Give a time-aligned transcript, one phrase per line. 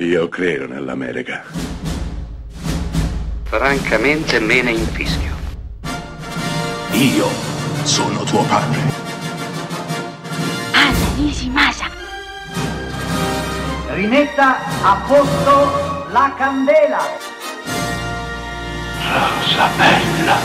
[0.00, 1.42] Io credo nell'America.
[3.42, 5.34] Francamente me ne infischio.
[6.92, 7.26] Io
[7.82, 8.78] sono tuo padre.
[10.72, 11.86] Anna Nishimasa.
[13.88, 17.00] Rimetta a posto la candela.
[19.02, 20.36] Rosa bella.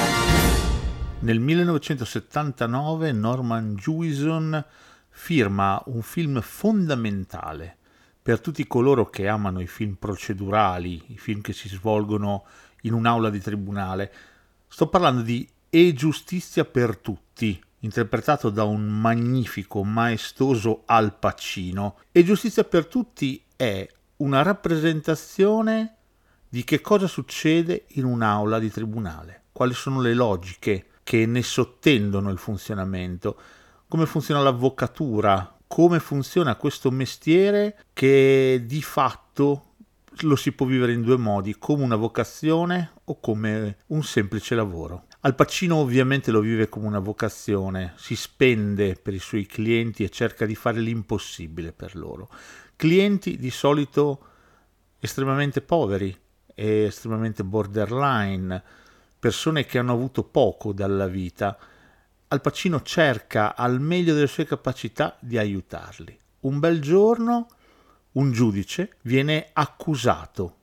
[1.20, 4.66] Nel 1979 Norman Jewison
[5.12, 7.78] firma un film fondamentale
[8.24, 12.46] per tutti coloro che amano i film procedurali, i film che si svolgono
[12.84, 14.14] in un'aula di tribunale.
[14.68, 21.98] Sto parlando di E giustizia per tutti, interpretato da un magnifico, maestoso Al Pacino.
[22.14, 23.86] E giustizia per tutti è
[24.18, 25.96] una rappresentazione
[26.48, 32.30] di che cosa succede in un'aula di tribunale, quali sono le logiche che ne sottendono
[32.30, 33.38] il funzionamento,
[33.90, 39.72] come funziona l'avvocatura, come funziona questo mestiere che di fatto
[40.20, 45.06] lo si può vivere in due modi, come una vocazione o come un semplice lavoro.
[45.22, 50.12] Al Pacino ovviamente lo vive come una vocazione, si spende per i suoi clienti e
[50.12, 52.30] cerca di fare l'impossibile per loro.
[52.76, 54.28] Clienti di solito
[55.00, 56.16] estremamente poveri
[56.54, 58.62] estremamente borderline,
[59.18, 61.58] persone che hanno avuto poco dalla vita
[62.34, 66.20] al Pacino cerca al meglio delle sue capacità di aiutarli.
[66.42, 67.48] Un bel giorno
[68.14, 70.58] un giudice viene accusato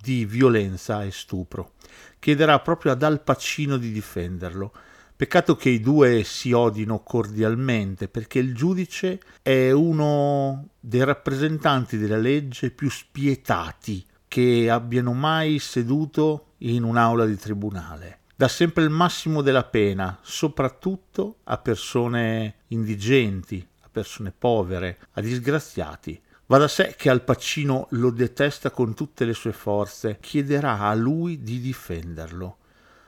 [0.00, 1.72] di violenza e stupro.
[2.18, 4.72] Chiederà proprio ad Al Pacino di difenderlo.
[5.14, 12.16] Peccato che i due si odino cordialmente, perché il giudice è uno dei rappresentanti della
[12.16, 19.40] legge più spietati che abbiano mai seduto in un'aula di tribunale dà sempre il massimo
[19.40, 26.20] della pena, soprattutto a persone indigenti, a persone povere, a disgraziati.
[26.46, 30.92] Va da sé che Al Pacino lo detesta con tutte le sue forze, chiederà a
[30.94, 32.56] lui di difenderlo,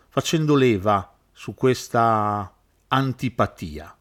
[0.08, 2.54] facendo leva su questa
[2.86, 3.92] antipatia.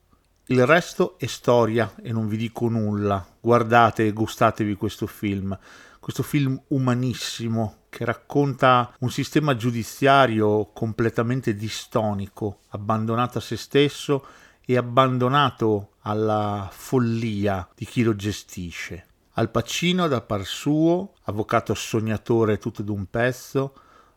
[0.47, 3.25] Il resto è storia e non vi dico nulla.
[3.39, 5.57] Guardate e gustatevi questo film
[6.03, 14.25] questo film umanissimo che racconta un sistema giudiziario completamente distonico, abbandonato a se stesso
[14.65, 19.05] e abbandonato alla follia di chi lo gestisce.
[19.35, 23.73] Al Pacino, da par suo, avvocato sognatore tutto d'un pezzo,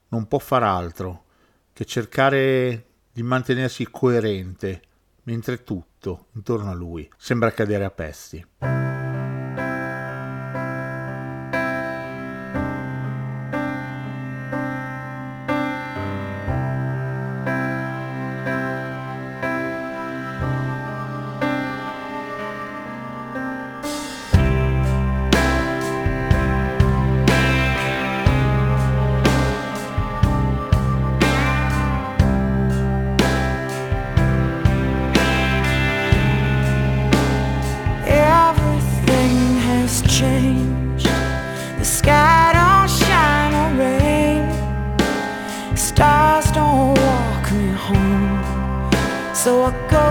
[0.09, 1.27] non può far altro
[1.73, 4.83] che cercare di mantenersi coerente,
[5.23, 5.63] mentre
[6.07, 8.86] tutto intorno a lui sembra cadere a pezzi.
[42.29, 44.43] I don't shine or rain.
[45.77, 49.35] Stars don't walk me home.
[49.35, 50.06] So I go.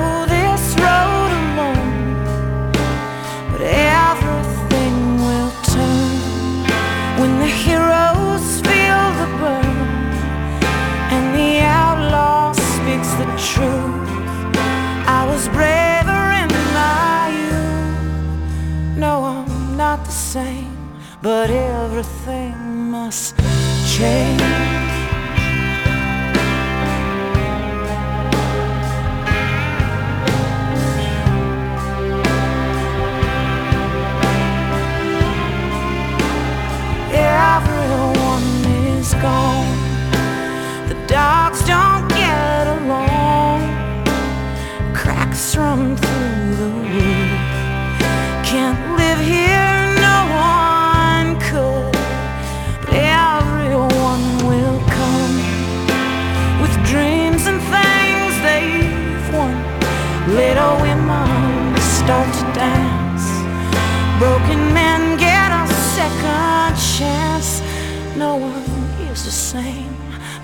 [68.17, 68.63] No one
[69.11, 69.93] is the same,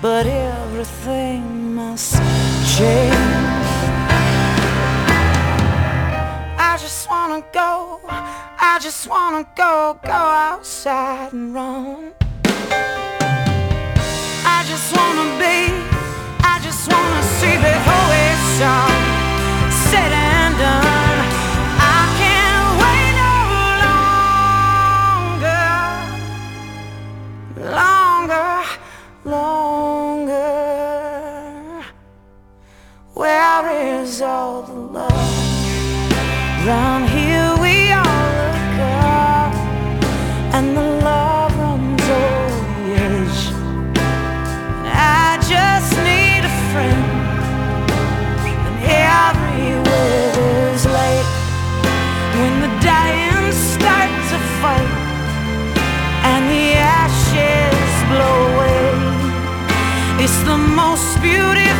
[0.02, 2.16] but everything must
[2.76, 3.14] change.
[6.58, 12.12] I just wanna go, I just wanna go, go outside and run.
[14.44, 15.72] I just wanna be,
[16.44, 18.91] I just wanna see the whole is on.
[34.02, 35.12] Where's all the love?
[36.66, 39.54] Round here we all look up,
[40.56, 43.40] and the love runs over the edge.
[44.90, 47.04] I just need a friend,
[48.66, 48.76] and
[49.14, 51.28] everywhere there's light.
[52.40, 54.92] When the dying start to fight,
[56.26, 58.82] and the ashes blow away,
[60.24, 61.71] it's the most beautiful.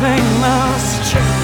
[0.00, 0.40] nothing
[1.04, 1.39] change.